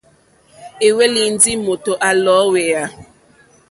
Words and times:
À 0.85 0.87
hwélì 0.95 1.21
ndí 1.35 1.51
mòtò 1.65 1.91
à 2.07 2.09
lɔ̀ɔ́hwèyà. 2.23 2.83